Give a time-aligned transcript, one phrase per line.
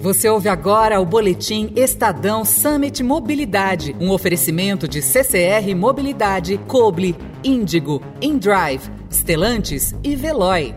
[0.00, 8.02] Você ouve agora o boletim Estadão Summit Mobilidade, um oferecimento de CCR Mobilidade, Coble, Índigo,
[8.20, 10.74] InDrive, Stellantis e Veloy.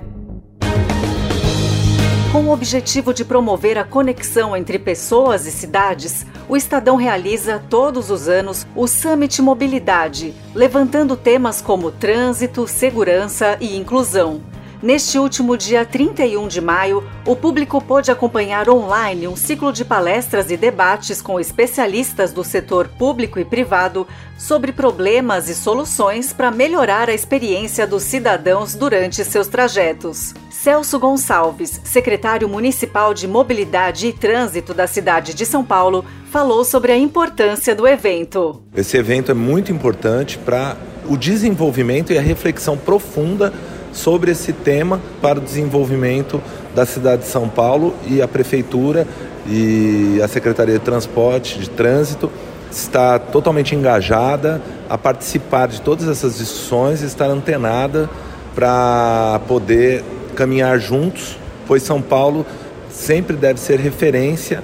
[2.32, 8.12] Com o objetivo de promover a conexão entre pessoas e cidades, o Estadão realiza todos
[8.12, 14.42] os anos o Summit Mobilidade, levantando temas como trânsito, segurança e inclusão.
[14.82, 20.52] Neste último dia 31 de maio, o público pôde acompanhar online um ciclo de palestras
[20.52, 24.08] e debates com especialistas do setor público e privado
[24.38, 30.36] sobre problemas e soluções para melhorar a experiência dos cidadãos durante seus trajetos.
[30.52, 36.92] Celso Gonçalves, secretário municipal de Mobilidade e Trânsito da cidade de São Paulo, falou sobre
[36.92, 38.62] a importância do evento.
[38.76, 40.78] Esse evento é muito importante para
[41.10, 43.52] o desenvolvimento e a reflexão profunda
[43.98, 46.42] sobre esse tema para o desenvolvimento
[46.76, 49.08] da cidade de São Paulo e a prefeitura
[49.48, 52.32] e a Secretaria de Transporte, de Trânsito
[52.70, 58.10] está totalmente engajada a participar de todas essas discussões, estar antenada
[58.54, 60.04] para poder
[60.36, 62.46] caminhar juntos, pois São Paulo
[62.90, 64.64] sempre deve ser referência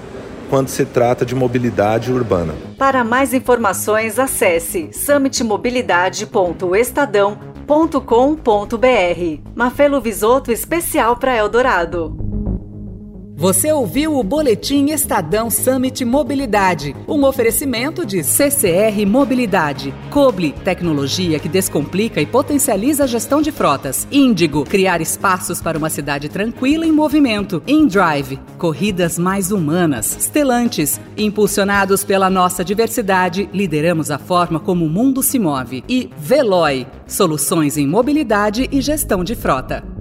[0.49, 2.53] quando se trata de mobilidade urbana.
[2.77, 7.52] Para mais informações, acesse summitmobilidade.estadão.com
[8.01, 12.22] com.br Mafelo Visoto especial para Eldorado.
[13.35, 21.49] Você ouviu o Boletim Estadão Summit Mobilidade, um oferecimento de CCR Mobilidade, Coble, tecnologia que
[21.49, 26.91] descomplica e potencializa a gestão de frotas, Índigo, criar espaços para uma cidade tranquila em
[26.91, 34.89] movimento, InDrive, corridas mais humanas, Stellantis, impulsionados pela nossa diversidade, lideramos a forma como o
[34.89, 39.92] mundo se move, e Veloy, soluções em mobilidade e gestão de frota.